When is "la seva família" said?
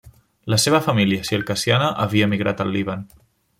0.53-1.27